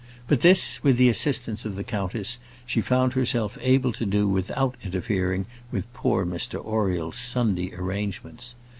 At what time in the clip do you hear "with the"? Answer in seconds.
0.81-1.09